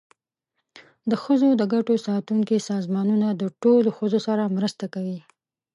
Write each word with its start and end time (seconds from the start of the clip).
د 1.09 1.11
ښځو 1.23 1.49
د 1.55 1.63
ګټو 1.73 1.93
ساتونکي 2.07 2.57
سازمانونه 2.69 3.27
د 3.33 3.43
ټولو 3.61 3.89
ښځو 3.97 4.19
سره 4.27 4.53
مرسته 4.57 4.85
کوي. 4.93 5.19